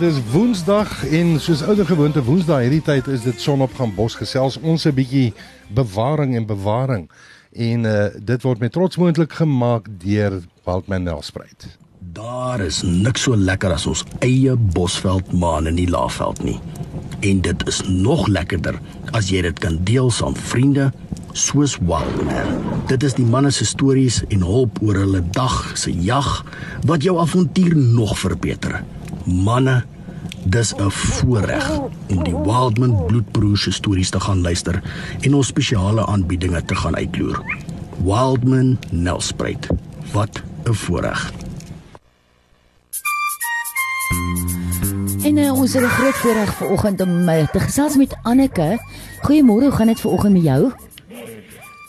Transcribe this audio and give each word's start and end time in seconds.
Dis 0.00 0.16
Woensdag 0.32 1.02
en 1.12 1.34
soos 1.44 1.60
ouer 1.60 1.84
gewoonte 1.84 2.22
Woensdae 2.24 2.62
hierdie 2.64 2.80
tyd 2.80 3.08
is 3.12 3.26
dit 3.26 3.42
sonopgang 3.42 3.90
bos 3.92 4.14
gesels 4.16 4.54
ons 4.64 4.86
'n 4.88 4.94
bietjie 4.96 5.34
bewaring 5.76 6.32
en 6.38 6.46
bewaring 6.48 7.04
en 7.52 7.84
uh, 7.84 8.08
dit 8.16 8.42
word 8.42 8.62
met 8.64 8.72
trots 8.72 8.96
moontlik 8.96 9.32
gemaak 9.32 9.90
deur 10.00 10.40
Waldman 10.64 11.04
Nelspruit. 11.04 11.76
Daar 12.16 12.64
is 12.64 12.80
niks 12.82 13.28
so 13.28 13.36
lekker 13.36 13.76
as 13.76 13.86
ons 13.86 14.04
eie 14.24 14.56
bosveld 14.56 15.32
maan 15.32 15.66
in 15.66 15.76
die 15.76 15.90
Laagveld 15.90 16.40
nie. 16.42 16.56
En 17.20 17.40
dit 17.40 17.68
is 17.68 17.82
nog 17.84 18.26
lekkerder 18.26 18.80
as 19.12 19.28
jy 19.28 19.42
dit 19.42 19.58
kan 19.58 19.76
deel 19.84 20.10
saam 20.10 20.36
vriende 20.36 20.92
soos 21.32 21.78
Wildman. 21.78 22.62
Dit 22.86 23.02
is 23.02 23.14
die 23.14 23.24
manne 23.24 23.50
se 23.50 23.64
stories 23.64 24.22
en 24.28 24.42
hulp 24.42 24.78
oor 24.82 24.94
hulle 24.94 25.22
dag 25.30 25.72
se 25.74 25.92
jag 26.02 26.44
wat 26.86 27.02
jou 27.02 27.18
avontuur 27.18 27.76
nog 27.76 28.18
verbeter 28.18 28.82
manne 29.24 29.84
dis 30.44 30.74
'n 30.74 30.90
voorreg 30.90 31.78
om 32.08 32.24
die 32.24 32.36
Wildman 32.36 33.06
bloedbroers 33.06 33.62
se 33.62 33.70
stories 33.70 34.10
te 34.10 34.20
gaan 34.20 34.40
luister 34.40 34.82
en 35.20 35.34
ons 35.34 35.46
spesiale 35.46 36.06
aanbiedinge 36.06 36.64
te 36.64 36.74
gaan 36.74 36.96
uitloer. 36.96 37.42
Wildman 38.04 38.78
Nelspruit. 38.90 39.66
Wat 40.12 40.42
'n 40.64 40.72
voorreg. 40.72 41.32
En 45.22 45.36
uh, 45.36 45.52
ons 45.52 45.72
het 45.72 45.82
'n 45.82 45.86
groot 45.86 46.14
voorreg 46.14 46.54
vanoggend 46.54 47.00
om 47.00 47.28
uh, 47.28 47.48
te 47.48 47.60
gesels 47.60 47.96
met 47.96 48.16
Anneke. 48.22 48.78
Goeiemôre, 49.22 49.64
hoe 49.64 49.72
gaan 49.72 49.86
dit 49.86 50.00
vanoggend 50.00 50.32
met 50.32 50.42
jou? 50.42 50.72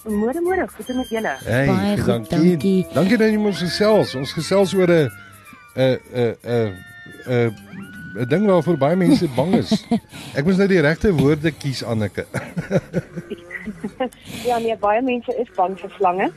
Môre 0.05 0.41
môre, 0.41 0.65
goed 0.67 0.87
met 0.97 1.09
julle. 1.13 1.33
Hey, 1.45 1.67
Baie 1.67 1.97
goed, 1.97 2.29
dankie. 2.29 2.49
dankie. 2.57 2.87
Dankie 2.93 3.17
dat 3.21 3.29
jy 3.29 3.37
ons 3.37 3.59
gesels. 3.61 4.15
Ons 4.17 4.33
gesels 4.33 4.73
oor 4.73 4.89
'n 4.89 5.09
'n 5.75 5.99
'n 6.13 6.35
'n 6.43 6.73
'n 7.27 7.55
'n 8.17 8.27
ding 8.27 8.45
waarvoor 8.49 8.77
baie 8.77 8.95
mense 8.95 9.27
bang 9.37 9.53
is. 9.55 9.85
Ek 10.35 10.45
moes 10.45 10.57
nou 10.57 10.67
die 10.67 10.81
regte 10.81 11.13
woorde 11.13 11.51
kies 11.51 11.83
Anneke. 11.83 12.25
Ja, 14.43 14.57
nee, 14.57 14.75
baie 14.77 15.01
mense 15.05 15.31
is 15.37 15.47
bang 15.55 15.77
vir 15.79 15.91
slange. 15.97 16.31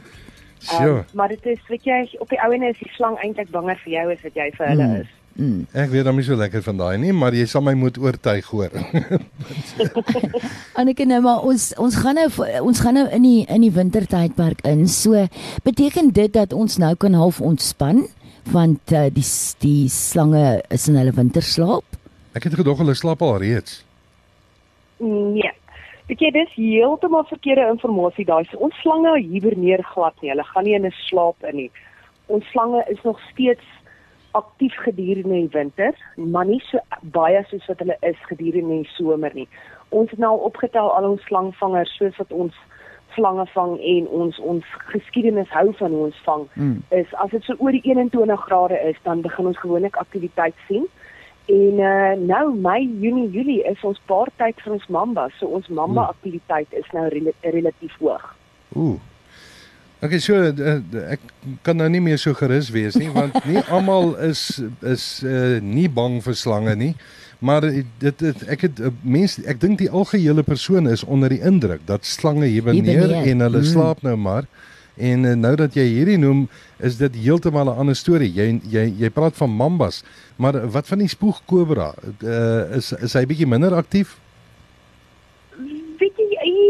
So, 0.59 1.05
maar 1.13 1.29
dit 1.29 1.47
is 1.47 1.61
weet 1.69 1.85
jy 1.85 2.17
op 2.21 2.29
die 2.29 2.41
ouene 2.41 2.69
is 2.69 2.79
die 2.79 2.91
slang 2.97 3.17
eintlik 3.25 3.49
banger 3.51 3.77
vir 3.85 3.93
jou 3.93 4.13
as 4.13 4.21
wat 4.25 4.35
jy 4.35 4.51
vir 4.57 4.67
hulle 4.69 4.89
is. 5.01 5.09
Ek 5.35 5.91
weet 5.91 6.05
dan 6.07 6.15
nie 6.15 6.23
so 6.23 6.37
lekker 6.39 6.63
van 6.63 6.77
daai 6.79 6.99
nie, 7.03 7.13
maar 7.13 7.35
jy 7.35 7.47
sal 7.51 7.63
my 7.67 7.73
moet 7.75 7.97
oortuig 7.99 8.47
hoor. 8.55 8.71
Anneke 10.79 11.07
nou 11.11 11.21
maar 11.25 11.43
ons 11.43 11.73
ons 11.83 11.97
gaan 11.99 12.15
nou 12.21 12.29
ons 12.61 12.83
gaan 12.85 12.95
nou 12.95 13.07
in 13.11 13.27
die 13.27 13.41
in 13.51 13.65
die 13.67 13.73
wintertydperk 13.75 14.63
in. 14.71 14.87
So 14.87 15.27
beteken 15.67 16.13
dit 16.15 16.33
dat 16.33 16.55
ons 16.55 16.79
nou 16.79 16.95
kan 16.95 17.19
half 17.19 17.41
ontspan 17.43 18.07
want 18.53 18.93
uh, 18.93 19.09
die 19.11 19.27
die 19.65 19.89
slange 19.91 20.63
is 20.71 20.87
in 20.89 21.01
hulle 21.01 21.15
winterslaap. 21.17 21.99
Ek 22.39 22.47
het 22.47 22.55
gedog 22.55 22.79
hulle 22.79 22.95
slaap 22.95 23.23
al 23.23 23.39
reeds. 23.43 23.83
Nee. 25.03 25.51
Weet 26.07 26.21
jy 26.21 26.31
dis 26.31 26.57
heeltemal 26.59 27.25
verkeerde 27.27 27.65
inligting 27.73 28.27
daai. 28.29 28.45
So, 28.51 28.61
ons 28.69 28.77
slange 28.83 29.17
hiberneer 29.19 29.83
glad 29.95 30.15
nie. 30.21 30.31
Hulle 30.31 30.45
gaan 30.45 30.65
nie 30.65 30.77
in 30.77 30.87
'n 30.87 30.95
slaap 31.09 31.43
in 31.49 31.57
nie. 31.57 31.71
Ons 32.27 32.45
slange 32.53 32.85
is 32.89 33.03
nog 33.03 33.19
steeds 33.33 33.65
aktief 34.35 34.75
gedurende 34.85 35.41
die 35.41 35.51
winter, 35.53 35.95
maar 36.17 36.47
nie 36.47 36.61
so 36.67 36.83
baie 37.15 37.43
soos 37.49 37.67
wat 37.71 37.83
hulle 37.83 37.97
is 38.01 38.21
gedurende 38.29 38.83
die 38.83 38.93
somer 38.97 39.35
nie. 39.35 39.49
Ons 39.95 40.11
het 40.11 40.19
nou 40.23 40.35
opgetel 40.49 40.91
al 40.95 41.11
ons 41.11 41.27
slangvangers 41.31 41.97
soos 41.99 42.17
wat 42.19 42.33
ons 42.33 42.57
slange 43.15 43.47
vang 43.55 43.79
en 43.79 44.09
ons 44.09 44.39
ons 44.43 44.75
geskiedenis 44.91 45.51
hou 45.55 45.69
van 45.79 45.95
hoe 45.95 46.05
ons 46.09 46.21
vang 46.27 46.47
Mm. 46.55 46.83
is 46.91 47.15
as 47.23 47.31
dit 47.31 47.43
so 47.43 47.55
oor 47.59 47.73
die 47.73 47.83
21 47.85 48.41
grade 48.41 48.79
is 48.91 48.99
dan 49.03 49.21
begin 49.21 49.47
ons 49.47 49.59
gewoonlik 49.59 49.97
aktiwiteit 49.97 50.55
sien. 50.69 50.87
En 51.47 51.79
uh, 51.79 52.13
nou 52.17 52.55
Mei, 52.57 52.89
Junie, 53.01 53.31
Julie 53.31 53.63
is 53.63 53.83
ons 53.85 54.01
paartyd 54.07 54.61
vir 54.65 54.73
ons 54.73 54.87
mamba. 54.87 55.29
So 55.39 55.47
ons 55.47 55.69
mamba 55.69 56.07
aktiwiteit 56.15 56.73
is 56.73 56.87
nou 56.93 57.09
rel 57.13 57.33
relatief 57.41 57.97
hoog. 58.01 58.25
Ooh. 58.77 58.97
Okay, 60.05 60.21
so 60.21 60.37
uh, 60.37 60.81
ek 61.15 61.23
kan 61.65 61.79
nou 61.81 61.87
nie 61.89 62.03
meer 62.05 62.19
so 62.21 62.37
gerus 62.37 62.69
wees 62.75 62.99
nie 63.01 63.09
want 63.15 63.39
nie 63.49 63.63
almal 63.75 64.13
is 64.21 64.61
is 64.85 65.05
uh, 65.25 65.57
nie 65.65 65.89
bang 65.89 66.19
vir 66.25 66.37
slange 66.37 66.75
nie. 66.77 66.93
Maar 67.45 67.71
dit 67.73 68.21
dit 68.21 68.45
ek 68.53 68.67
het 68.69 68.83
mense 69.01 69.41
ek 69.49 69.63
dink 69.63 69.81
die 69.81 69.89
algehele 69.89 70.45
persoon 70.45 70.91
is 70.93 71.07
onder 71.09 71.33
die 71.33 71.41
indruk 71.41 71.87
dat 71.89 72.05
slange 72.05 72.51
hiberneer 72.53 73.01
Hiberneer, 73.01 73.33
en 73.33 73.47
hulle 73.47 73.65
mm. 73.65 73.71
slaap 73.73 74.05
nou 74.05 74.17
maar. 74.21 74.49
En 74.95 75.25
uh, 75.25 75.33
nou 75.35 75.55
dat 75.59 75.75
jy 75.75 75.87
hierdie 75.89 76.19
noem, 76.21 76.45
is 76.79 77.01
dit 77.01 77.17
heeltemal 77.25 77.73
'n 77.73 77.81
ander 77.87 77.97
storie. 77.97 78.31
Jy 78.33 78.61
jy 78.71 78.85
jy 79.01 79.11
praat 79.11 79.41
van 79.41 79.51
mambas, 79.51 80.03
maar 80.37 80.61
wat 80.71 80.87
van 80.87 81.01
die 81.01 81.09
spoegkobra? 81.09 81.95
Uh, 82.21 82.77
is 82.77 82.93
is 83.01 83.17
hy 83.17 83.25
bietjie 83.27 83.49
minder 83.49 83.75
aktief? 83.75 84.19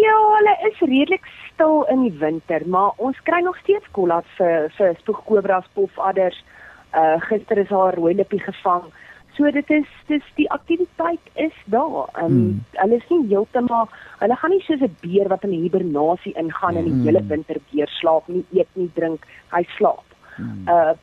Ja, 0.02 0.16
hulle 0.36 0.54
is 0.70 0.78
redelik 0.80 1.26
stil 1.52 1.82
in 1.92 2.02
die 2.06 2.18
winter, 2.18 2.62
maar 2.66 2.92
ons 2.96 3.20
kry 3.28 3.40
nog 3.44 3.56
steeds 3.62 3.86
kollas 3.96 4.26
vir 4.38 4.70
vir 4.78 4.94
spoegkobras, 5.02 5.66
pofadders. 5.76 6.38
Uh 6.94 7.16
gister 7.28 7.58
is 7.58 7.70
haar 7.74 7.94
rooi 7.98 8.14
lippie 8.14 8.40
gevang. 8.40 8.84
So 9.36 9.50
dit 9.50 9.70
is 9.70 9.86
dis 10.08 10.26
die 10.38 10.46
aktiwiteit 10.54 11.30
is 11.34 11.56
daar. 11.66 12.08
Um 12.22 12.34
Hmm. 12.34 12.60
hulle 12.80 12.96
is 12.96 13.08
nie 13.10 13.28
heeltemal 13.28 13.88
hulle 14.20 14.36
gaan 14.36 14.50
nie 14.50 14.62
soos 14.66 14.80
'n 14.82 14.96
beer 15.02 15.28
wat 15.28 15.44
in 15.44 15.50
'n 15.50 15.62
hibernasie 15.62 16.34
ingaan 16.36 16.76
en 16.76 16.84
die 16.84 16.92
Hmm. 16.92 17.04
hele 17.04 17.22
winter 17.28 17.56
deur 17.72 17.88
slaap, 17.88 18.28
nie 18.28 18.44
eet 18.52 18.68
nie, 18.74 18.90
drink, 18.94 19.26
hy 19.52 19.62
slaap. 19.76 20.04
Hmm. 20.36 20.68
Uh 20.68 20.94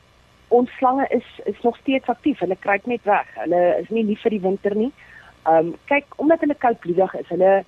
ons 0.48 0.70
slange 0.78 1.06
is 1.10 1.24
is 1.46 1.62
nog 1.62 1.76
steeds 1.76 2.08
aktief. 2.08 2.38
Hulle 2.38 2.56
kruip 2.56 2.86
net 2.86 3.04
weg. 3.04 3.26
Hulle 3.34 3.78
is 3.80 3.88
nie 3.90 4.04
lief 4.04 4.20
vir 4.22 4.30
die 4.30 4.40
winter 4.48 4.74
nie. 4.76 4.92
Um 5.46 5.74
kyk, 5.86 6.04
omdat 6.16 6.40
hulle 6.40 6.54
koudbloedig 6.54 7.14
is, 7.20 7.28
hulle 7.28 7.64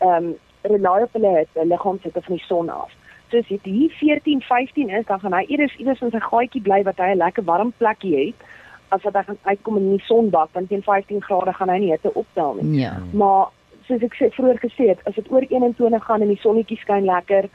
um 0.00 0.34
rely 0.62 1.02
op 1.02 1.12
hulle 1.12 1.46
hulle 1.54 1.66
liggaam 1.68 1.98
sit 2.02 2.12
van 2.12 2.36
die 2.36 2.44
son 2.46 2.68
af. 2.70 2.90
So 3.30 3.38
as 3.38 3.46
dit 3.48 3.60
hier 3.64 3.90
14, 3.90 4.40
15 4.40 4.88
is, 4.90 5.06
dan 5.06 5.20
gaan 5.20 5.32
hy 5.32 5.44
eers 5.48 5.76
iewers 5.76 6.00
in 6.00 6.10
sy 6.10 6.20
gaatjie 6.20 6.62
bly 6.62 6.82
wat 6.82 6.96
hy 6.98 7.12
'n 7.12 7.16
lekker 7.18 7.44
warm 7.44 7.72
plekkie 7.78 8.16
het 8.26 8.34
as 8.88 9.02
wat 9.02 9.14
hy 9.14 9.22
gaan 9.22 9.38
uitkom 9.42 9.76
in 9.76 9.90
die 9.96 10.04
sonbak 10.06 10.48
want 10.52 10.68
teen 10.68 10.82
15 10.82 11.22
grade 11.22 11.52
gaan 11.52 11.68
hy 11.68 11.78
nie 11.78 11.90
hitte 11.90 12.14
optel 12.14 12.54
nie. 12.60 12.80
Ja. 12.80 12.96
Maar 13.12 13.48
soos 13.86 14.02
ek 14.02 14.14
sê 14.14 14.30
vroeër 14.32 14.58
gesê 14.58 14.88
het, 14.88 15.00
as 15.06 15.14
dit 15.14 15.30
oor 15.30 15.42
21 15.48 16.04
gaan 16.04 16.20
en 16.22 16.28
die 16.28 16.40
sonnetjie 16.40 16.78
skyn 16.78 17.04
lekker, 17.04 17.48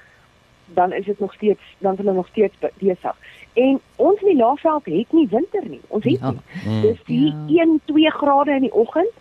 dan 0.73 0.93
is 0.93 1.05
dit 1.05 1.19
nog 1.19 1.33
steeds 1.33 1.61
dan 1.79 1.93
is 1.93 1.97
hulle 1.99 2.13
nog 2.13 2.27
steeds 2.27 2.57
be- 2.59 2.71
besig. 2.79 3.15
En 3.53 3.79
ons 3.95 4.21
in 4.21 4.27
die 4.27 4.43
Laagveld 4.43 4.85
het 4.85 5.11
nie 5.13 5.27
winter 5.31 5.63
nie. 5.69 5.81
Ons 5.87 6.03
het 6.03 6.19
Ja. 6.19 6.31
nie. 6.31 6.81
Dis 6.81 6.99
die 7.05 7.33
Ja. 7.47 7.63
1, 7.63 7.81
2 7.85 8.09
grade 8.11 8.51
in 8.51 8.61
die 8.61 8.73
oggend 8.73 9.11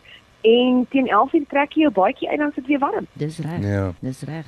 en 0.49 0.83
teen 0.93 1.09
11:00 1.09 1.47
trek 1.53 1.73
jy 1.77 1.87
jou 1.87 1.93
baadjie 2.01 2.29
uit 2.31 2.39
dan 2.39 2.49
is 2.49 2.55
dit 2.55 2.67
weer 2.67 2.79
warm. 2.79 3.07
Dis 3.13 3.39
reg. 3.45 3.63
Ja. 3.65 3.93
Dis 4.01 4.23
reg. 4.29 4.47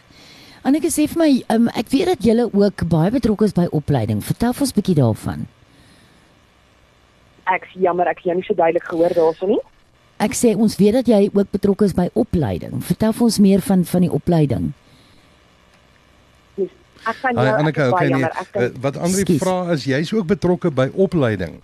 Anneke 0.62 0.90
sê 0.92 1.06
vir 1.08 1.18
my, 1.22 1.30
um, 1.54 1.68
ek 1.68 1.88
weet 1.88 2.06
dat 2.12 2.24
julle 2.24 2.50
ook 2.52 2.84
baie 2.88 3.10
betrokke 3.10 3.44
is 3.48 3.56
by 3.56 3.66
opleiding. 3.72 4.20
Vertel 4.24 4.52
ons 4.60 4.72
'n 4.72 4.76
bietjie 4.80 4.94
daarvan. 4.94 5.46
Ek 7.46 7.66
jammer 7.74 8.06
ek 8.08 8.16
het 8.16 8.24
jou 8.24 8.34
nie 8.34 8.44
so 8.44 8.54
duidelik 8.54 8.84
gehoor 8.84 9.14
daarso 9.14 9.46
nie. 9.46 9.60
Ek 10.18 10.34
sê 10.36 10.54
ons 10.56 10.76
weet 10.76 10.92
dat 10.92 11.06
jy 11.06 11.30
ook 11.32 11.50
betrokke 11.50 11.84
is 11.84 11.94
by 11.94 12.10
opleiding. 12.12 12.82
Vertel 12.84 13.12
vir 13.12 13.22
ons 13.24 13.38
meer 13.38 13.60
van 13.60 13.84
van 13.84 14.00
die 14.00 14.12
opleiding. 14.12 14.72
Ek 17.08 17.16
kan 17.22 17.36
Hi 17.36 17.44
jou 17.46 17.54
ek 17.54 17.60
Anneke, 17.62 17.80
is 17.80 17.90
baie 17.90 17.92
okay 17.92 18.08
nee. 18.08 18.10
jammer. 18.10 18.32
Ek 18.40 18.52
kan, 18.52 18.62
Uh, 18.62 18.68
wat 18.84 18.96
Andri 19.00 19.38
vra 19.40 19.72
is 19.72 19.84
jy's 19.88 20.12
ook 20.12 20.26
betrokke 20.26 20.70
by 20.70 20.90
opleiding. 20.94 21.60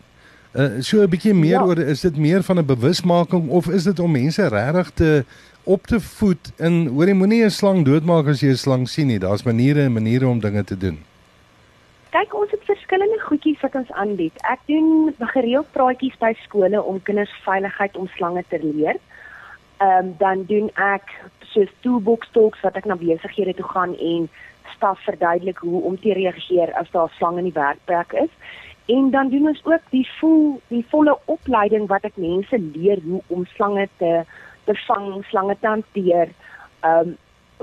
Uh 0.57 0.81
so 0.81 1.03
'n 1.03 1.09
bietjie 1.09 1.35
meer 1.35 1.61
Ja. 1.61 1.65
oor 1.65 1.79
is 1.79 2.01
dit 2.01 2.17
meer 2.17 2.43
van 2.43 2.59
'n 2.59 2.67
bewusmaking 2.67 3.49
of 3.49 3.69
is 3.69 3.85
dit 3.85 3.99
om 3.99 4.11
mense 4.11 4.49
regtig 4.49 4.91
te 4.91 5.25
op 5.65 5.87
te 5.87 6.01
voed 6.01 6.53
in 6.57 6.87
hoor 6.87 7.07
jy 7.07 7.13
moenie 7.15 7.45
'n 7.45 7.51
slang 7.51 7.85
doodmaak 7.85 8.27
as 8.27 8.41
jy 8.41 8.49
'n 8.49 8.57
slang 8.57 8.89
sien 8.89 9.07
nie. 9.07 9.19
Daar's 9.19 9.43
maniere 9.43 9.83
en 9.83 9.93
maniere 9.93 10.27
om 10.27 10.41
dinge 10.41 10.65
te 10.65 10.79
doen. 10.79 10.99
kyk 12.11 12.35
ons 12.35 12.51
het 12.51 12.65
verskillende 12.65 13.21
goedjies 13.21 13.61
wat 13.61 13.75
ons 13.75 13.93
aanbied. 13.93 14.33
Ek 14.49 14.61
doen 14.67 15.15
gereeld 15.19 15.73
praatjies 15.73 16.17
by 16.19 16.33
skole 16.45 16.83
om 16.83 17.03
kinders 17.03 17.33
veiligheid 17.45 17.97
om 17.97 18.09
slange 18.17 18.45
te 18.49 18.59
leer. 18.63 18.97
Ehm 19.79 20.07
um, 20.07 20.15
dan 20.19 20.45
doen 20.49 20.71
ek 20.75 21.13
soos 21.41 21.69
toolbox 21.81 22.29
talks 22.33 22.61
wat 22.61 22.77
ek 22.77 22.85
na 22.85 22.97
besighede 22.97 23.55
toe 23.55 23.69
gaan 23.69 23.97
en 23.99 24.29
staf 24.77 25.01
verduidelik 25.05 25.59
hoe 25.59 25.83
om 25.83 26.01
te 26.01 26.13
reageer 26.13 26.73
as 26.73 26.91
daar 26.91 27.13
slange 27.19 27.39
in 27.39 27.51
die 27.51 27.61
werkplek 27.61 28.13
is. 28.13 28.33
En 28.87 29.11
dan 29.11 29.29
doen 29.29 29.49
ons 29.49 29.61
ook 29.65 29.83
die 29.91 30.07
vol 30.19 30.61
die 30.69 30.85
volle 30.89 31.17
opleiding 31.25 31.89
wat 31.91 32.05
ek 32.07 32.19
mense 32.23 32.59
leer 32.59 33.03
hoe 33.03 33.23
om 33.27 33.47
slange 33.57 33.89
te 34.03 34.23
te 34.67 34.75
vang, 34.87 35.25
slange 35.31 35.55
te 35.61 35.67
hanteer, 35.67 36.31
um, 36.83 37.17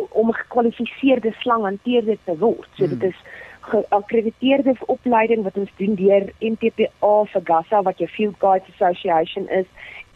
om 0.09 0.31
gekwalifiseerde 0.33 1.33
slanghanteerder 1.39 2.17
te 2.23 2.37
word. 2.37 2.67
So 2.75 2.87
dit 2.87 3.03
is 3.03 3.17
geakkrediteerde 3.59 4.75
opleiding 4.91 5.43
wat 5.43 5.57
ons 5.57 5.71
doen 5.79 5.95
deur 5.95 6.29
MTPA 6.39 7.13
vir 7.33 7.43
GASA 7.49 7.81
wat 7.87 7.99
jou 7.99 8.09
Field 8.11 8.35
Guides 8.39 8.71
Association 8.75 9.47
is 9.49 9.67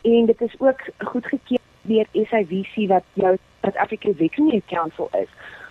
en 0.01 0.25
dit 0.25 0.41
is 0.41 0.55
ook 0.59 0.81
goedgekeur 0.97 1.63
deur 1.81 2.07
SIVC 2.11 2.87
wat 2.91 3.03
jou 3.13 3.37
South 3.61 3.77
African 3.77 4.15
Veterinary 4.15 4.63
Council 4.67 5.09
is. 5.21 5.29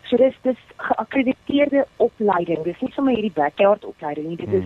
So 0.09 0.17
dis 0.17 0.35
dis 0.43 0.59
geakkrediteerde 0.77 1.87
opleiding. 1.97 2.63
Dis 2.65 2.81
nie 2.81 2.93
sommer 2.95 3.17
hierdie 3.17 3.35
backyard 3.35 3.85
opleiding 3.85 4.29
nie. 4.31 4.37
Dit 4.41 4.53
is 4.63 4.65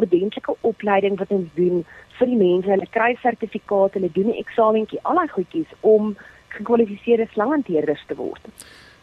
ordentlike 0.00 0.54
opleiding 0.70 1.18
wat 1.20 1.30
ons 1.34 1.48
doen 1.54 1.84
vir 2.18 2.30
die 2.32 2.40
mense. 2.40 2.70
Hulle 2.70 2.90
kry 2.94 3.14
sertifikate, 3.22 3.98
hulle 3.98 4.10
doen 4.14 4.30
'n 4.32 4.42
eksamentjie, 4.44 5.00
al 5.02 5.20
daai 5.20 5.28
goedjies 5.28 5.72
om 5.80 6.16
gekwalifiseerde 6.48 7.26
slanghanteerders 7.32 8.04
te 8.06 8.14
word. 8.14 8.42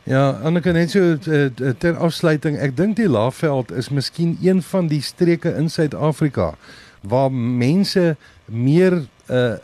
Ja, 0.06 0.30
Anneke 0.46 0.72
net 0.72 0.92
so 0.94 1.02
uh, 1.02 1.74
ter 1.82 1.96
afsluiting, 1.98 2.60
ek 2.62 2.76
dink 2.78 2.96
die 2.96 3.10
Laagveld 3.10 3.72
is 3.72 3.90
miskien 3.90 4.38
een 4.42 4.62
van 4.62 4.88
die 4.88 5.02
streke 5.02 5.56
in 5.58 5.70
Suid-Afrika 5.70 6.56
waar 7.02 7.32
mense 7.32 8.16
meer 8.46 9.02
uh 9.30 9.56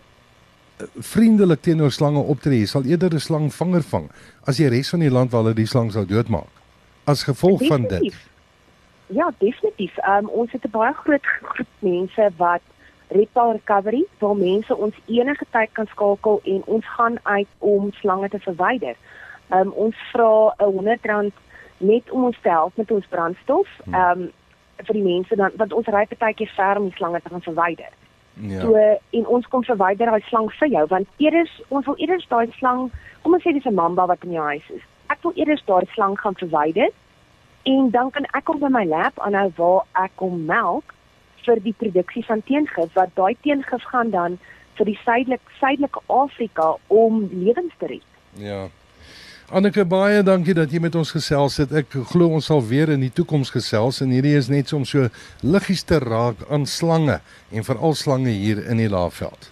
vriendelik 0.98 1.62
teenoor 1.62 1.92
slange 1.94 2.24
optree. 2.26 2.64
Jy 2.64 2.66
sal 2.72 2.88
eerder 2.90 3.14
'n 3.14 3.20
slangvanger 3.20 3.84
vang 3.86 4.10
as 4.50 4.58
die 4.58 4.68
res 4.68 4.90
van 4.90 5.00
die 5.00 5.12
land 5.12 5.32
waar 5.32 5.44
hulle 5.44 5.54
die 5.54 5.70
slang 5.70 5.92
sou 5.92 6.06
doodmaak. 6.06 6.50
As 7.06 7.24
gevolg 7.24 7.60
definitief. 7.60 7.92
van 7.92 8.02
dit. 8.02 8.31
Ja, 9.12 9.32
definitief. 9.38 9.98
Um 10.08 10.30
ons 10.30 10.52
het 10.52 10.64
'n 10.66 10.72
baie 10.72 10.94
groot 10.94 11.26
groep 11.26 11.68
mense 11.80 12.32
wat 12.38 12.62
reptile 13.08 13.52
recovery 13.52 14.06
waar 14.20 14.36
mense 14.36 14.78
ons 14.78 14.96
enige 15.06 15.46
tyd 15.50 15.70
kan 15.72 15.88
skakel 15.88 16.42
en 16.44 16.62
ons 16.66 16.86
gaan 16.86 17.20
uit 17.24 17.48
om 17.58 17.92
slange 17.92 18.30
te 18.30 18.40
verwyder. 18.40 18.96
Um 19.50 19.72
ons 19.72 19.96
vra 20.12 20.54
'n 20.58 20.72
100 20.72 21.06
rand 21.06 21.34
net 21.78 22.12
om 22.12 22.24
ons 22.24 22.38
te 22.42 22.50
help 22.50 22.78
met 22.78 22.92
ons 22.92 23.08
brandstof. 23.08 23.68
Um 23.86 24.32
vir 24.86 24.94
die 24.94 25.04
mense 25.04 25.36
dan 25.36 25.52
want 25.56 25.74
ons 25.74 25.88
ry 25.88 26.06
partykeer 26.06 26.52
ver 26.56 26.78
om 26.78 26.84
die 26.84 26.96
slange 26.96 27.22
te 27.22 27.30
gaan 27.30 27.42
verwyder. 27.42 27.92
Ja. 28.34 28.62
So 28.62 28.76
en 29.10 29.28
ons 29.28 29.48
kom 29.48 29.64
verwyder 29.64 30.06
daai 30.06 30.22
slang 30.22 30.52
vir 30.52 30.68
jou 30.68 30.86
want 30.88 31.08
eers 31.18 31.62
ons 31.68 31.86
wil 31.86 31.96
eers 31.98 32.28
daai 32.28 32.52
slang, 32.52 32.92
kom 33.22 33.34
ons 33.34 33.44
sê 33.44 33.54
dis 33.54 33.66
'n 33.66 33.74
mamba 33.74 34.06
wat 34.06 34.24
in 34.24 34.32
jou 34.32 34.46
huis 34.46 34.70
is. 34.70 34.82
Ek 35.08 35.24
wil 35.24 35.34
eers 35.36 35.64
daai 35.66 35.86
slang 35.94 36.20
gaan 36.20 36.36
verwyder 36.36 36.90
en 37.64 37.90
dan 37.94 38.12
kan 38.12 38.26
ek 38.38 38.48
hom 38.50 38.60
by 38.60 38.72
my 38.74 38.86
lab 38.86 39.20
aanhou 39.20 39.50
waar 39.58 40.06
ek 40.06 40.24
hom 40.24 40.46
melk 40.46 40.96
vir 41.46 41.62
die 41.66 41.76
produksie 41.78 42.24
van 42.26 42.44
teengif 42.46 42.94
wat 42.98 43.14
daai 43.16 43.36
teengif 43.42 43.86
gaan 43.94 44.12
dan 44.14 44.38
vir 44.80 44.92
die 44.92 45.00
suidelike 45.04 45.58
suidelike 45.60 46.02
Afrika 46.08 46.76
om 46.88 47.26
lewens 47.32 47.74
te 47.80 47.92
red. 47.92 48.08
Ja. 48.40 48.68
Anneke 49.52 49.84
baie 49.84 50.22
dankie 50.24 50.56
dat 50.56 50.72
jy 50.72 50.80
met 50.80 50.96
ons 50.96 51.12
gesels 51.12 51.58
het. 51.60 51.74
Ek 51.76 51.92
glo 52.14 52.32
ons 52.38 52.48
sal 52.48 52.62
weer 52.64 52.94
in 52.94 53.02
die 53.04 53.12
toekoms 53.12 53.52
gesels 53.52 54.00
en 54.02 54.14
hierdie 54.16 54.38
is 54.40 54.48
net 54.48 54.72
om 54.74 54.86
so 54.88 55.10
liggies 55.44 55.84
te 55.84 56.00
raak 56.00 56.46
aan 56.50 56.64
slange 56.66 57.20
en 57.52 57.68
veral 57.68 57.98
slange 58.00 58.32
hier 58.32 58.64
in 58.64 58.80
die 58.80 58.88
Laagveld. 58.90 59.52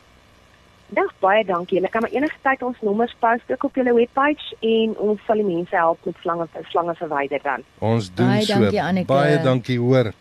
Dag 0.89 1.11
baie 1.21 1.43
dankie. 1.45 1.81
Jy 1.81 1.89
kan 1.93 2.01
maar 2.01 2.13
enige 2.15 2.37
tyd 2.41 2.63
ons 2.65 2.77
nommers 2.81 3.13
post 3.21 3.51
ook 3.53 3.63
op 3.63 3.75
julle 3.77 3.93
webpage 3.93 4.55
en 4.65 4.95
ons 4.97 5.21
sal 5.27 5.41
die 5.41 5.45
mense 5.45 5.75
help 5.75 6.05
met 6.09 6.17
slange 6.23 6.47
slange 6.71 6.95
verwyder 6.97 7.43
dan. 7.43 7.65
Ons 7.77 8.09
doen 8.13 8.31
baie 8.33 8.47
so. 8.47 8.71
Dankie, 8.73 9.05
baie 9.05 9.37
dankie 9.45 9.77
hoor. 9.79 10.13